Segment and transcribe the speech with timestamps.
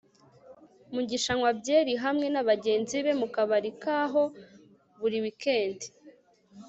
[0.93, 4.23] mugisha anywa byeri hamwe nabagenzi be mukabari kaho
[4.99, 5.87] buri wikendi